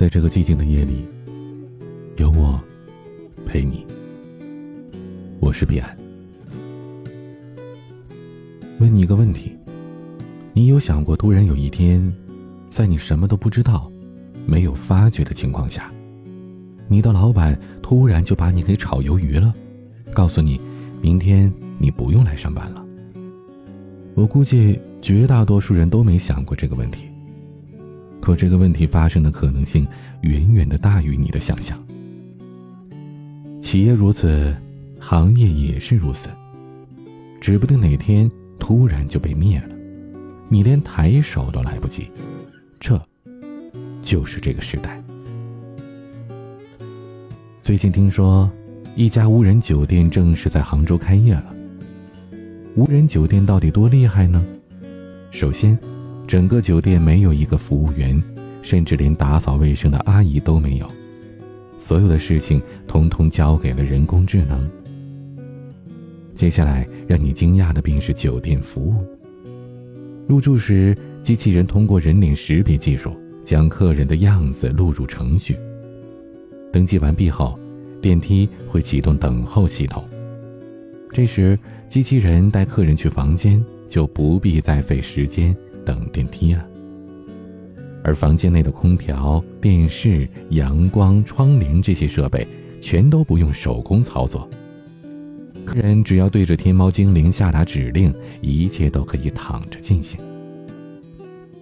[0.00, 1.04] 在这个寂静的夜里，
[2.16, 2.58] 有我
[3.44, 3.84] 陪你。
[5.40, 5.94] 我是彼岸。
[8.78, 9.54] 问你一个问题：
[10.54, 12.10] 你有想过，突然有一天，
[12.70, 13.92] 在你什么都不知道、
[14.46, 15.92] 没有发觉的情况下，
[16.88, 19.54] 你的老板突然就把你给炒鱿鱼了，
[20.14, 20.58] 告诉你，
[21.02, 22.82] 明天你不用来上班了？
[24.14, 27.09] 我估计绝大多数人都没想过这个问题。
[28.20, 29.86] 可这个问题发生的可能性
[30.20, 31.82] 远远的大于你的想象。
[33.62, 34.54] 企业如此，
[34.98, 36.28] 行业也是如此。
[37.40, 39.74] 指不定哪天突然就被灭了，
[40.48, 42.10] 你连抬手都来不及。
[42.78, 43.00] 这，
[44.02, 45.02] 就是这个时代。
[47.60, 48.50] 最近听说，
[48.96, 51.54] 一家无人酒店正式在杭州开业了。
[52.74, 54.44] 无人酒店到底多厉害呢？
[55.30, 55.78] 首先。
[56.30, 58.22] 整个酒店没有一个服务员，
[58.62, 60.88] 甚至连打扫卫生的阿姨都没有，
[61.76, 64.70] 所有的事情通通交给了人工智能。
[66.32, 69.04] 接下来让你惊讶的便是酒店服务。
[70.28, 75.56] 入住时，机器人通过人脸识别技术将客人的样子录入程序。
[76.72, 77.58] 登记完毕后，
[78.00, 80.04] 电梯会启动等候系统。
[81.12, 85.52] 这时，机器人带客人去房间，就不必再费时间。
[85.90, 86.64] 等电梯啊，
[88.04, 92.46] 而房间内的空调、电视、阳光、窗帘这些设备，
[92.80, 94.48] 全都不用手工操作。
[95.64, 100.20] 客人只要对着天猫精灵下达指令，一切都可以躺着进行。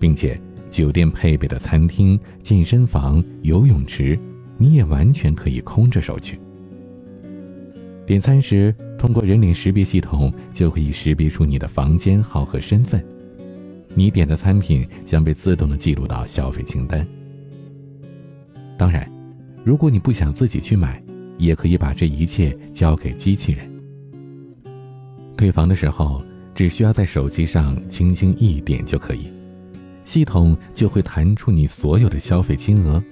[0.00, 4.18] 并且，酒店配备的餐厅、健身房、游泳池，
[4.56, 6.40] 你也完全可以空着手去。
[8.06, 13.04] 点餐时，通过人脸识别系统，就可以识别出你的房间号和身份。
[13.94, 17.06] 你点的餐品将被自动的记录到消费清单。
[18.76, 19.08] 当然，
[19.64, 21.02] 如果你不想自己去买，
[21.38, 23.70] 也可以把这一切交给机器人。
[25.36, 26.22] 退房的时候，
[26.54, 29.28] 只需要在手机上轻轻一点就可以，
[30.04, 33.02] 系统就会弹出你所有的消费金额。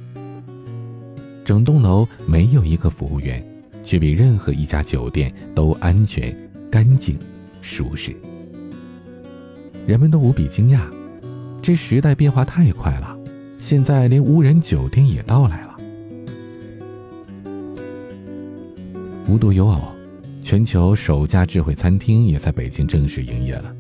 [1.44, 3.44] 整栋楼没有一个服务员，
[3.82, 6.37] 却比任何一家酒店都安全、
[6.71, 7.19] 干净、
[7.60, 8.15] 舒适。
[9.84, 10.81] 人们都无比惊讶，
[11.60, 13.16] 这时代变化太快了，
[13.59, 15.76] 现在连无人酒店也到来了。
[19.28, 19.81] 无独有偶，
[20.41, 23.75] 全球首家智慧餐厅也在北京正式营业了。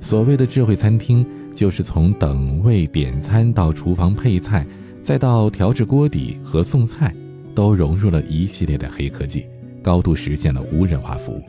[0.00, 4.66] 所谓的智慧餐厅，就是从等位点餐到厨房配菜，
[4.98, 7.14] 再到调制锅底和送菜，
[7.54, 9.46] 都融入了一系列的黑科技，
[9.82, 11.42] 高度实现了无人化服务。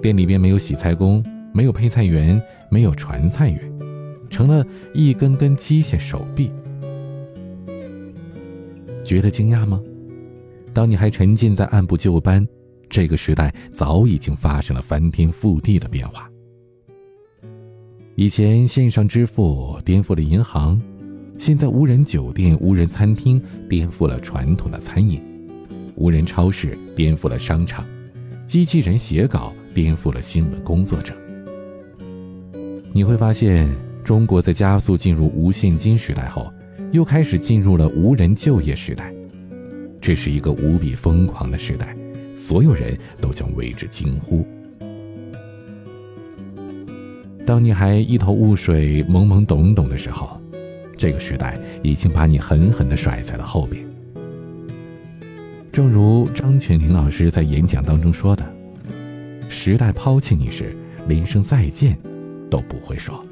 [0.00, 2.40] 店里边没有洗菜工，没有配菜员。
[2.70, 3.60] 没有传菜员，
[4.30, 4.64] 成了
[4.94, 6.50] 一根根机械手臂。
[9.04, 9.82] 觉得惊讶吗？
[10.72, 12.46] 当你还沉浸在按部就班，
[12.88, 16.30] 这个时代早已经发生了翻天覆地的变化。
[18.14, 20.80] 以前线上支付颠覆了银行，
[21.38, 25.20] 现在无人酒店、无人餐厅颠覆了传统的餐饮，
[25.96, 27.84] 无人超市颠覆了商场，
[28.46, 31.12] 机器人写稿颠覆了新闻工作者。
[32.92, 33.68] 你会发现，
[34.02, 36.52] 中国在加速进入无现金时代后，
[36.90, 39.14] 又开始进入了无人就业时代。
[40.00, 41.96] 这是一个无比疯狂的时代，
[42.34, 44.44] 所有人都将为之惊呼。
[47.46, 50.40] 当你还一头雾水、懵懵懂懂的时候，
[50.96, 53.84] 这个时代已经把你狠狠地甩在了后边。
[55.70, 58.44] 正如张泉灵老师在演讲当中说的
[59.48, 60.76] ：“时代抛弃你时，
[61.06, 61.96] 连声再见。”
[62.50, 63.24] 都不会说。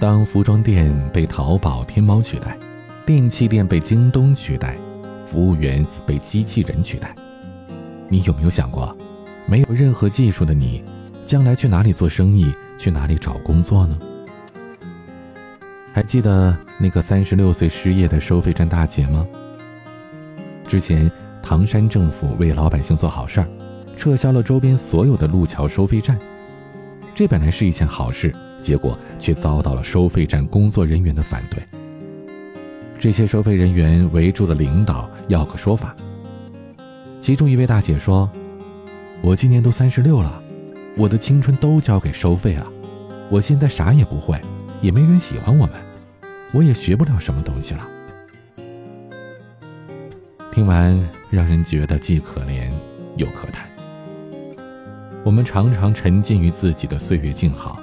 [0.00, 2.58] 当服装店被淘宝、天猫取代，
[3.06, 4.76] 电器店被京东取代，
[5.30, 7.14] 服务员被机器人取代，
[8.08, 8.94] 你有没有想过，
[9.46, 10.82] 没有任何技术的你，
[11.24, 13.98] 将来去哪里做生意，去哪里找工作呢？
[15.92, 19.26] 还记得那个三十六岁失业的收费站大姐吗？
[20.66, 21.10] 之前
[21.40, 23.48] 唐山政府为老百姓做好事儿。
[23.96, 26.18] 撤销了周边所有的路桥收费站，
[27.14, 31.62] 这本来是一件好事，结果却遭到了收费站工作人员的反对。
[32.98, 35.94] 这些收费人员围住了领导，要个说法。
[37.20, 38.30] 其中一位大姐说
[39.22, 40.42] ：“我今年都三十六了，
[40.96, 42.66] 我的青春都交给收费了，
[43.30, 44.40] 我现在啥也不会，
[44.80, 45.74] 也没人喜欢我们，
[46.52, 47.88] 我也学不了什么东西了。”
[50.52, 50.96] 听完，
[51.30, 52.70] 让人觉得既可怜
[53.16, 53.68] 又可叹。
[55.24, 57.80] 我们常常沉浸于自己的岁月静好，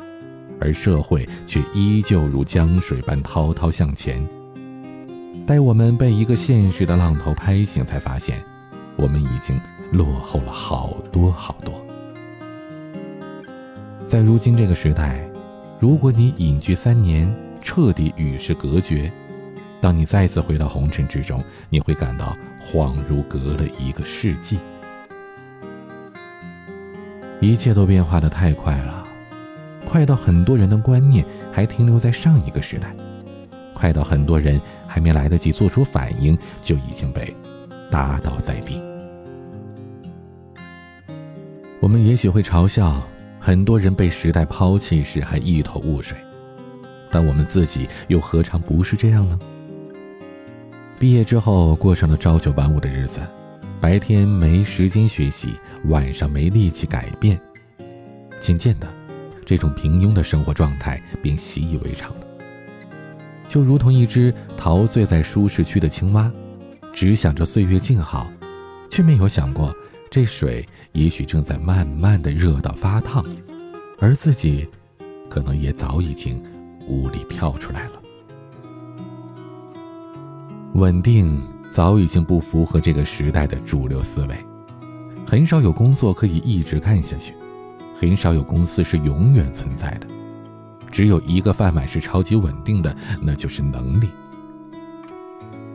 [0.59, 4.23] 而社会却依旧如江水般滔滔向前。
[5.43, 8.39] 待我们被一个现实的浪头拍醒，才发现，
[8.95, 9.59] 我们已经
[9.91, 11.73] 落后了好多好多。
[14.07, 15.27] 在如今这个时代，
[15.79, 19.11] 如果你隐居三年，彻底与世隔绝，
[19.81, 22.38] 当你再次回到红尘之中，你会感到
[22.71, 24.59] 恍如隔了一个世纪。
[27.41, 29.03] 一切都变化的太快了，
[29.83, 32.95] 快到很多人的观念还停留在上一个时代，
[33.73, 37.35] 快到很多人还没来得及做出反应，就已经被
[37.89, 38.79] 打倒在地。
[41.79, 43.01] 我们也许会嘲笑
[43.39, 46.15] 很多人被时代抛弃时还一头雾水，
[47.09, 49.39] 但我们自己又何尝不是这样呢？
[50.99, 53.19] 毕业之后过上了朝九晚五的日子。
[53.79, 55.55] 白天没时间学习，
[55.86, 57.39] 晚上没力气改变，
[58.39, 58.88] 渐渐的，
[59.45, 62.28] 这种平庸的生活状态便习以为常了。
[63.48, 66.31] 就如同一只陶醉在舒适区的青蛙，
[66.94, 68.28] 只想着岁月静好，
[68.89, 69.75] 却没有想过
[70.10, 73.25] 这水也许正在慢慢的热到发烫，
[74.00, 74.68] 而自己，
[75.30, 76.42] 可能也早已经
[76.88, 78.01] 无力跳出来了。
[80.74, 81.42] 稳定。
[81.72, 84.36] 早已经不符合这个时代的主流思维，
[85.31, 87.33] 很少有工作可以一直干下去，
[87.98, 90.06] 很少有公司是永远存在的，
[90.92, 94.10] 只有一个饭碗是超级稳定的，那就是能力。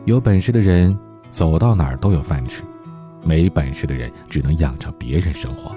[0.05, 0.95] 有本事的人
[1.31, 2.61] 走到哪儿都有饭吃，
[3.23, 5.75] 没本事的人只能养着别人生活。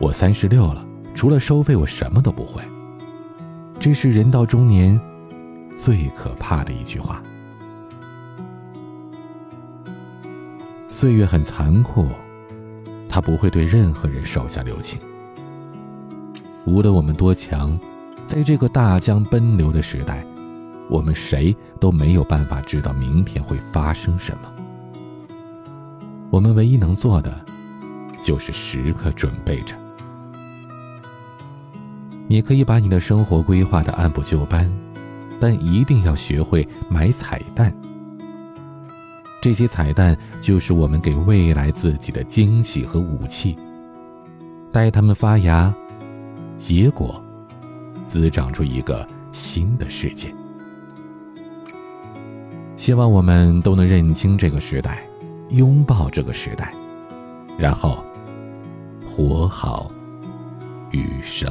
[0.00, 0.84] 我三十六了，
[1.14, 2.60] 除了收费，我什么都不会。
[3.78, 5.00] 这是人到中年
[5.76, 7.22] 最可怕的一句话。
[10.90, 12.06] 岁月很残酷，
[13.08, 14.98] 他不会对任何人手下留情。
[16.66, 17.78] 无论我们多强，
[18.26, 20.24] 在这个大江奔流的时代，
[20.88, 24.52] 我们谁都没有办法知道明天会发生什么。
[26.28, 27.44] 我们唯一能做的，
[28.22, 29.74] 就是时刻准备着。
[32.28, 34.70] 你可以把你的生活规划的按部就班，
[35.40, 37.74] 但一定要学会买彩蛋。
[39.40, 43.56] 这些彩蛋就是我们给未来自己的惊喜和武器。
[44.70, 45.74] 待它们发芽，
[46.58, 47.20] 结果
[48.06, 50.32] 滋长出一个新的世界。
[52.76, 55.02] 希望我们都能认清这个时代，
[55.48, 56.74] 拥抱这个时代，
[57.58, 58.04] 然后
[59.06, 59.90] 活好
[60.90, 61.50] 余生。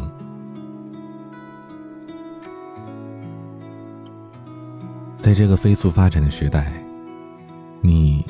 [5.17, 6.71] 在这个飞速发展的时代。
[7.81, 8.25] 你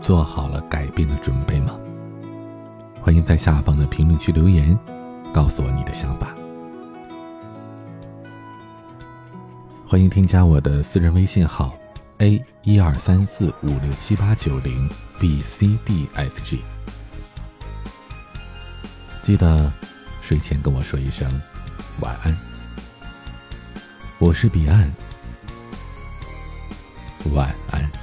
[0.00, 1.78] 做好了改变的准备吗？
[3.00, 4.78] 欢迎在下方的评论区留言，
[5.32, 6.34] 告诉我你的想法。
[9.86, 11.74] 欢迎添加我的私人微信号
[12.18, 14.88] ：a 一二三四五六七八九零
[15.20, 16.62] b c d s g。
[19.22, 19.70] 记得
[20.20, 21.30] 睡前跟我说一声
[22.00, 22.34] 晚安。
[24.18, 24.90] 我是彼岸，
[27.34, 28.01] 晚安。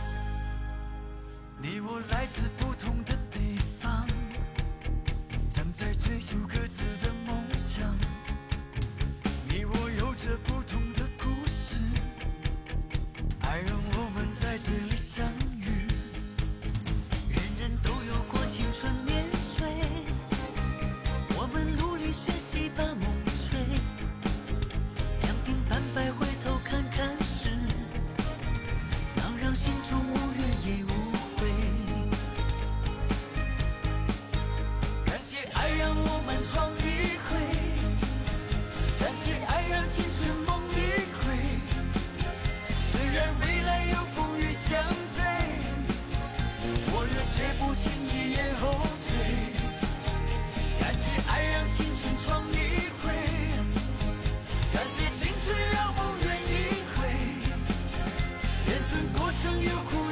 [59.41, 60.08] 过程有苦。